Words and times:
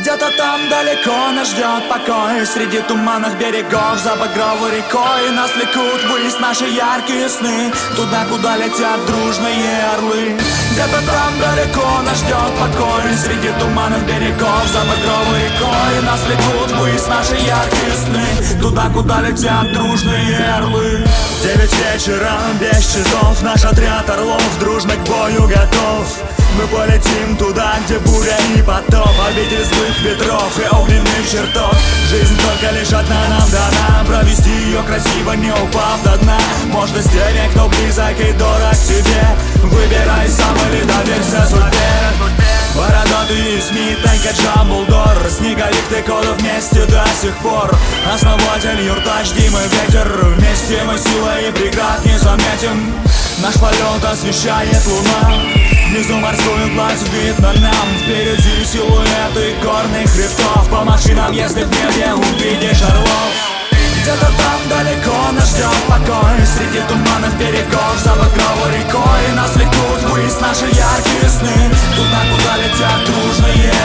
Где-то 0.00 0.30
там 0.36 0.68
далеко 0.68 1.32
нас 1.32 1.50
ждет 1.50 1.88
покой. 1.88 2.46
Среди 2.46 2.80
туманных 2.82 3.36
берегов 3.36 3.98
за 3.98 4.14
багровой 4.14 4.76
рекой 4.76 5.30
Нас 5.32 5.50
влекут 5.56 6.04
ввысь 6.08 6.38
наши 6.38 6.66
яркие 6.66 7.28
сны. 7.28 7.72
Туда, 7.96 8.24
куда 8.30 8.56
летят 8.56 9.04
дружные 9.06 9.82
орлы. 9.94 10.38
Где-то 10.70 11.02
там 11.04 11.32
далеко 11.40 12.02
нас 12.02 12.18
ждет 12.18 12.52
покой. 12.60 13.12
Среди 13.16 13.50
туманных 13.58 14.04
берегов 14.06 14.62
за 14.72 14.78
багровой 14.86 15.42
рекой 15.42 16.02
Нас 16.04 16.20
влекут 16.26 16.70
ввысь 16.78 16.87
наши 17.06 17.34
яркие 17.34 17.92
сны. 18.04 18.60
Туда, 18.60 18.90
куда 18.92 19.20
летят 19.20 19.72
дружные 19.72 20.38
орлы. 20.56 21.04
Девять 21.42 21.72
вечера, 21.72 22.38
без 22.60 22.84
часов. 22.84 23.42
Наш 23.42 23.64
отряд 23.64 24.08
орлов 24.10 24.42
дружно 24.58 24.94
к 24.94 25.08
бою 25.08 25.46
готов. 25.46 26.06
Мы 26.56 26.66
полетим 26.66 27.36
туда, 27.36 27.76
где 27.84 27.98
буря 28.00 28.36
и 28.56 28.62
потоп. 28.62 29.14
Обитель 29.28 29.64
злых 29.64 30.00
ветров 30.02 30.52
и 30.58 30.74
огненных 30.74 31.30
чертов. 31.30 31.76
Жизнь 32.10 32.36
только 32.36 32.74
лишь 32.74 32.92
одна 32.92 33.28
нам 33.28 33.48
дана. 33.50 34.04
Провести 34.06 34.50
ее 34.50 34.82
красиво, 34.82 35.32
не 35.32 35.50
упав 35.50 36.02
до 36.02 36.16
дна. 36.18 36.38
Можно 36.72 37.00
с 37.00 37.04
теми, 37.04 37.48
кто 37.52 37.68
близок 37.68 38.18
и 38.18 38.32
дорог 38.32 38.74
тебе. 38.86 39.22
Выбирай 39.62 40.28
сам 40.28 40.56
или 40.70 40.82
доверься 40.82 41.46
судьбе. 41.46 41.88
Бородатый 42.74 43.60
Смит, 43.60 44.02
Танька 44.02 44.30
Джамблдор 44.32 45.07
декодов 45.90 46.36
вместе 46.38 46.84
до 46.86 47.04
сих 47.20 47.36
пор. 47.38 47.74
Основатель 48.12 48.80
юртач 48.80 49.30
и 49.36 49.48
Ветер. 49.48 50.08
Вместе 50.36 50.82
мы 50.84 50.98
силой 50.98 51.48
и 51.48 51.52
преград 51.52 52.04
не 52.04 52.18
заметим. 52.18 52.92
Наш 53.40 53.54
полет 53.54 54.04
освещает 54.04 54.84
луна. 54.86 55.40
Внизу 55.90 56.16
морскую 56.16 56.74
гладь 56.74 57.02
видно 57.12 57.52
нам. 57.60 57.88
Впереди 58.02 58.64
силуэты 58.64 59.54
горных 59.62 60.10
хребтов. 60.12 60.68
По 60.70 60.84
машинам, 60.84 61.32
если 61.32 61.64
в 61.64 61.70
небе 61.70 62.12
увидишь 62.14 62.82
орлов 62.82 63.32
Где-то 64.02 64.26
там 64.26 64.60
далеко 64.68 65.32
нас 65.32 65.50
ждет 65.50 65.78
покой. 65.88 66.36
Среди 66.44 66.80
туманов 66.88 67.34
берегов 67.38 67.96
за 68.04 68.10
багровой 68.10 68.78
рекой. 68.78 69.34
Нас 69.34 69.54
влекут 69.54 70.02
ввысь 70.10 70.40
наши 70.40 70.66
яркие 70.66 71.28
сны. 71.28 71.70
Туда, 71.96 72.20
куда 72.30 72.56
летят 72.56 73.04
дружные 73.06 73.77